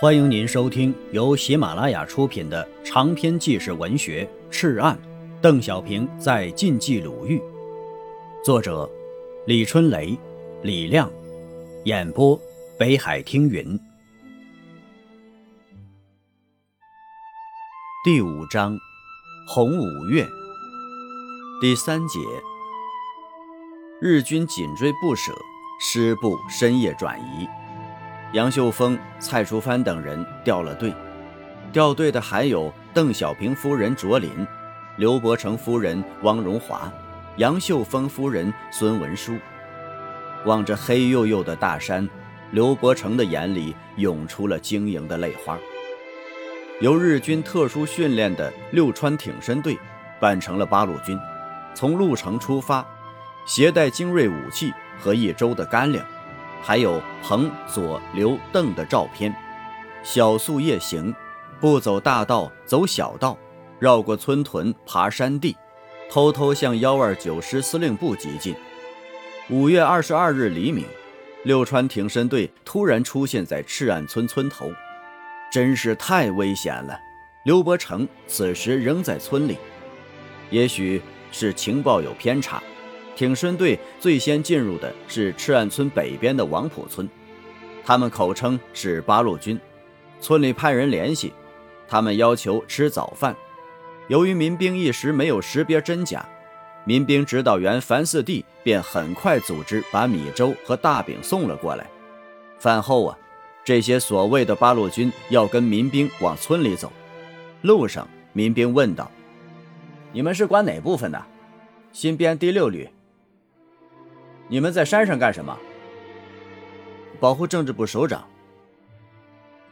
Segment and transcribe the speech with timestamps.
[0.00, 4.96] 欢迎您收听由喜马拉雅出品的长篇纪实文学《赤案》，
[5.40, 7.42] 邓小平在晋冀鲁豫，
[8.44, 8.88] 作者
[9.44, 10.16] 李春雷、
[10.62, 11.10] 李亮，
[11.84, 12.40] 演播
[12.78, 13.76] 北海听云。
[18.04, 18.78] 第五章，
[19.48, 20.24] 红五月，
[21.60, 22.20] 第三节，
[24.00, 25.32] 日军紧追不舍，
[25.80, 27.48] 师部深夜转移。
[28.34, 30.92] 杨秀峰、蔡淑藩等人掉了队，
[31.72, 34.46] 掉队的还有邓小平夫人卓琳、
[34.98, 36.92] 刘伯承夫人汪荣华、
[37.38, 39.38] 杨秀峰夫人孙文书。
[40.44, 42.06] 望着黑黝黝的大山，
[42.50, 45.58] 刘伯承的眼里涌出了晶莹的泪花。
[46.80, 49.78] 由日军特殊训练的六川挺身队
[50.20, 51.18] 扮成了八路军，
[51.74, 52.86] 从潞城出发，
[53.46, 56.04] 携带精锐武器和一周的干粮。
[56.60, 59.34] 还有彭、左、刘、邓的照片，
[60.02, 61.14] 小宿夜行，
[61.60, 63.38] 不走大道，走小道，
[63.78, 65.56] 绕过村屯，爬山地，
[66.10, 68.54] 偷偷向幺二九师司令部急进。
[69.48, 70.84] 五月二十二日黎明，
[71.44, 74.70] 六川挺身队突然出现在赤岸村村头，
[75.50, 76.98] 真是太危险了。
[77.44, 79.56] 刘伯承此时仍在村里，
[80.50, 81.00] 也许
[81.32, 82.62] 是情报有偏差。
[83.18, 87.08] 挺身队最先进入的是赤岸村北边的王浦村，
[87.84, 89.58] 他们口称是八路军。
[90.20, 91.32] 村里派人联系，
[91.88, 93.34] 他们要求吃早饭。
[94.06, 96.24] 由于民兵一时没有识别真假，
[96.84, 101.90] 民兵指导员樊四弟便很快组织把米粥和大饼送了过来。
[102.60, 103.18] 饭后啊，
[103.64, 106.92] 这些所谓的八路军要跟民兵往村里走。
[107.62, 109.10] 路上，民兵问道
[110.14, 111.20] ：“你们是管哪部分的
[111.90, 112.88] ？”“新编第六旅。”
[114.48, 115.56] 你们在山上干什么？
[117.20, 118.26] 保护政治部首长。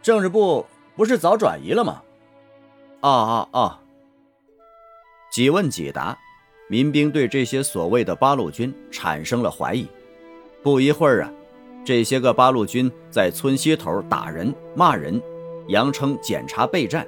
[0.02, 2.02] 政治部不是早转移了吗？
[3.00, 3.80] 啊啊啊！
[5.32, 6.16] 几问几答，
[6.68, 9.86] 民兵对这些所谓的八路军产生了怀疑。
[10.62, 11.32] 不一会儿啊，
[11.84, 15.20] 这些个八路军在村西头打人、骂人，
[15.68, 17.06] 扬称检查备战，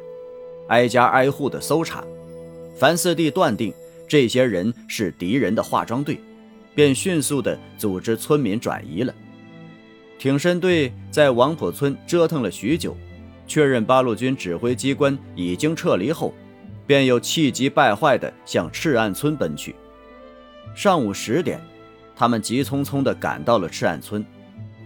[0.69, 2.05] 挨家挨户的搜查。
[2.77, 3.75] 樊四弟断定，
[4.07, 6.21] 这些人是敌人的化妆队。
[6.79, 9.13] 便迅速地组织村民转移了。
[10.17, 12.97] 挺身队在王浦村折腾了许久，
[13.49, 16.33] 确认八路军指挥机关已经撤离后，
[16.87, 19.75] 便又气急败坏地向赤岸村奔去。
[20.73, 21.61] 上午十点，
[22.15, 24.25] 他们急匆匆地赶到了赤岸村，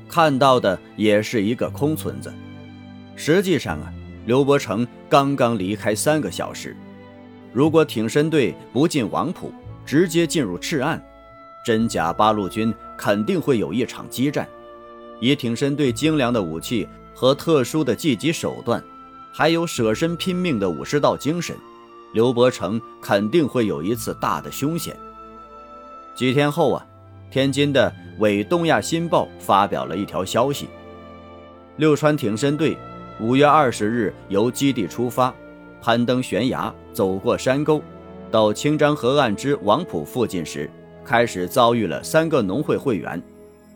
[0.09, 2.33] 看到的也是一个空村子。
[3.17, 3.93] 实际上啊，
[4.25, 6.75] 刘伯承刚刚离开三个小时。
[7.53, 9.53] 如果挺身队不进王浦，
[9.85, 10.99] 直接进入赤岸，
[11.65, 14.49] 真假八路军肯定会有一场激战，
[15.21, 18.83] 以挺身队精良的武器和特殊的计击手段，
[19.33, 21.57] 还有舍身拼命的武士道精神，
[22.13, 24.97] 刘伯承肯定会有一次大的凶险。
[26.15, 26.87] 几天后啊，
[27.31, 30.69] 天津的《伪东亚新报》发表了一条消息：
[31.77, 32.77] 六川挺身队
[33.21, 35.33] 五月二十日由基地出发，
[35.81, 37.81] 攀登悬崖，走过山沟，
[38.31, 40.69] 到清漳河岸之王浦附近时。
[41.05, 43.23] 开始遭遇了三个农会会员，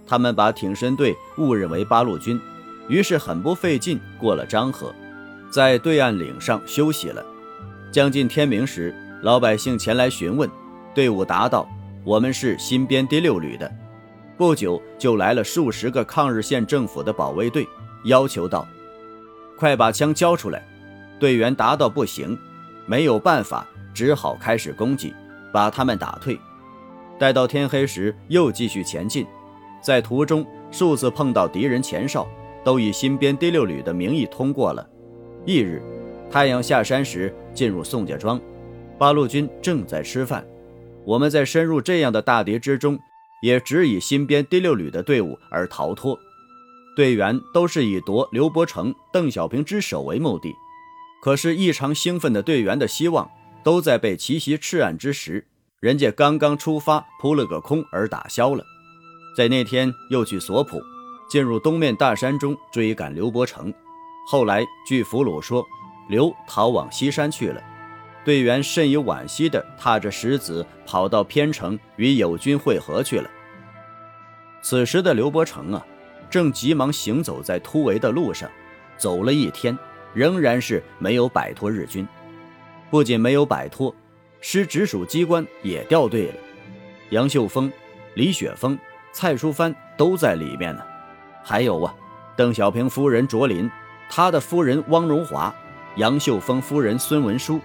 [0.07, 2.41] 他们把挺身队误认为八路军，
[2.89, 4.95] 于是很不费劲过了漳河，
[5.51, 7.25] 在对岸岭上休息了。
[7.91, 10.49] 将近天明时，老百姓前来询问，
[10.95, 11.69] 队伍答道
[12.05, 13.71] ：“我们是新编第六旅的。”
[14.37, 17.67] 不久就来了数十个抗日县政府的保卫队，
[18.05, 18.67] 要求道
[19.57, 20.63] ：“快把枪交出来！”
[21.19, 22.39] 队员答道：“不行。”
[22.85, 25.13] 没有办法，只好开始攻击，
[25.53, 26.39] 把他们打退。
[27.19, 29.27] 待到天黑时，又继续前进，
[29.81, 32.27] 在途中数次碰到敌人前哨，
[32.65, 34.87] 都以新编第六旅的名义通过了。
[35.47, 35.83] 翌日，
[36.31, 38.41] 太阳下山时，进入宋家庄，
[38.99, 40.47] 八路军正在吃饭。
[41.05, 42.99] 我们在深入这样的大敌之中，
[43.41, 46.19] 也只以新编第六旅的队伍而逃脱。
[46.97, 50.53] 队员都是以夺刘伯承、邓小平之首为目的，
[51.23, 53.31] 可是异常兴奋的队员的希望，
[53.63, 55.47] 都在被奇袭赤岸之时。
[55.87, 58.65] 人家刚刚出发，扑了个空而打消了。
[59.37, 60.83] 在那天又去索普，
[61.31, 63.73] 进入东面大山中追赶刘伯承。
[64.29, 65.65] 后来据俘虏说，
[66.09, 67.63] 刘逃往西山去了。
[68.25, 73.31] 队员甚有惋惜地踏着石子跑到偏城与友军会合去了。
[74.63, 75.87] 此时的刘伯承啊，
[76.29, 78.51] 正急忙行走在突围的路上，
[78.99, 79.79] 走了一天，
[80.13, 82.05] 仍然是没有摆脱日军。
[82.91, 83.95] 不仅没有摆脱。
[84.49, 86.35] 师直属机关也掉队了，
[87.11, 87.71] 杨秀峰、
[88.15, 88.79] 李雪峰、
[89.11, 90.85] 蔡淑帆都在里面呢。
[91.43, 91.93] 还有啊，
[92.37, 93.69] 邓小平夫人卓琳，
[94.09, 95.53] 他的夫人汪荣华、
[95.97, 97.61] 杨秀峰夫人孙文书、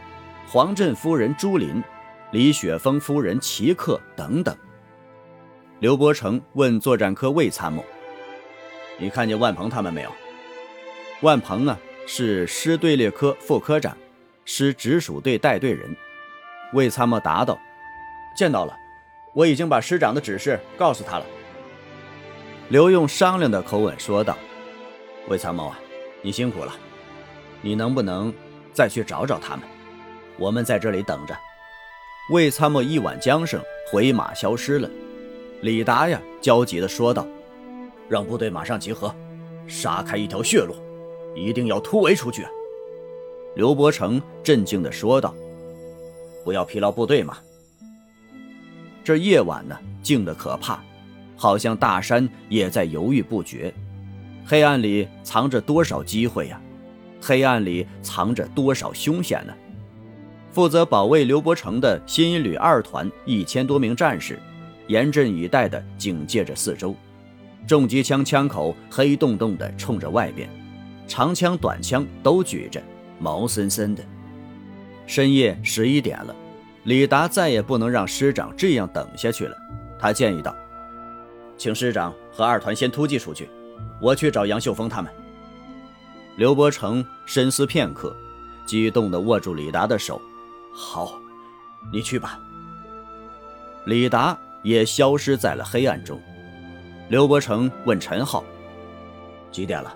[0.47, 1.83] 黄振夫人朱琳、
[2.31, 4.57] 李雪峰夫人齐克等等。
[5.81, 7.85] 刘伯承问作战科魏参谋
[8.97, 10.11] ：“你看见万鹏他们没有？”
[11.21, 11.77] 万鹏啊，
[12.07, 13.95] 是师队列科副科长，
[14.45, 15.95] 师直属队带队人。
[16.73, 17.59] 魏参谋答道
[18.35, 18.73] ：“见到了，
[19.33, 21.25] 我已经把师长的指示告诉他了。”
[22.69, 24.37] 刘用商量的口吻说道
[25.27, 25.77] ：“魏参谋啊，
[26.21, 26.73] 你辛苦了，
[27.61, 28.33] 你能不能
[28.71, 29.65] 再去找找他们？
[30.37, 31.37] 我们在这里等着。”
[32.31, 34.89] 魏参谋一挽缰绳，回马消失了。
[35.61, 37.27] 李达呀，焦急地说道
[38.07, 39.13] ：“让部队马上集合，
[39.67, 40.73] 杀开一条血路，
[41.35, 42.47] 一定要突围出去。”
[43.55, 45.35] 刘伯承镇静地说道
[46.43, 47.37] ：“不要疲劳部队嘛。”
[49.03, 50.81] 这夜晚呢，静得可怕。
[51.35, 53.73] 好像大山也在犹豫不决，
[54.45, 56.61] 黑暗里藏着多少机会呀？
[57.19, 59.53] 黑暗里藏着多少凶险呢？
[60.51, 64.37] 负责保卫刘伯承的新一旅二团一千多名战士，
[64.87, 66.95] 严阵以待地警戒着四周，
[67.65, 70.47] 重机枪枪口黑洞洞地冲着外边，
[71.07, 72.79] 长枪短枪都举着，
[73.17, 74.03] 毛森森的。
[75.11, 76.33] 深夜十一点了，
[76.85, 79.57] 李达再也不能让师长这样等下去了，
[79.99, 80.55] 他建议道。
[81.57, 83.49] 请师长和二团先突击出去，
[83.99, 85.11] 我去找杨秀峰他们。
[86.37, 88.15] 刘伯承深思片刻，
[88.65, 90.21] 激动地握住李达的手
[90.73, 91.19] ：“好，
[91.91, 92.39] 你去吧。”
[93.83, 96.17] 李达也消失在了黑暗中。
[97.09, 98.45] 刘伯承问陈浩
[99.51, 99.93] ：“几点了？”“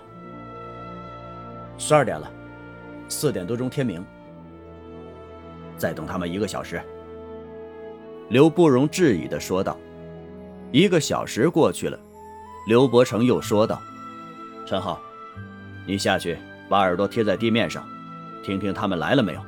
[1.78, 2.30] 十二点了，
[3.08, 4.04] 四点多钟天明。
[5.76, 6.80] ”“再等他们一个小时。”
[8.28, 9.76] 刘不容置疑地说道。
[10.72, 11.98] 一个小时过去了，
[12.66, 13.80] 刘伯承又说道
[14.66, 15.00] ：“陈浩，
[15.86, 16.36] 你下去
[16.68, 17.86] 把耳朵贴在地面上，
[18.42, 19.40] 听听他们来了没有。”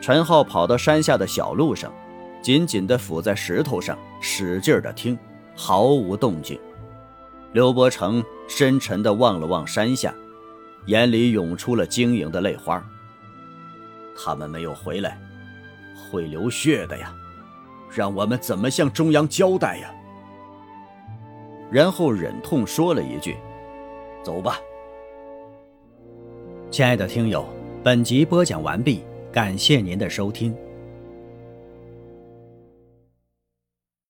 [0.00, 1.92] 陈浩跑到山下的小路上，
[2.40, 5.16] 紧紧地伏在石头上，使劲地听，
[5.54, 6.58] 毫无动静。
[7.52, 10.14] 刘伯承深沉地望了望山下，
[10.86, 12.82] 眼里涌出了晶莹的泪花。
[14.22, 15.18] 他们没有回来，
[16.10, 17.12] 会流血的呀。
[17.92, 19.92] 让我们怎么向中央交代呀？
[21.70, 23.36] 然后忍痛说了一句
[24.22, 24.58] ：“走吧。”
[26.70, 27.44] 亲爱的听友，
[27.82, 29.02] 本集播讲完毕，
[29.32, 30.56] 感谢您的收听。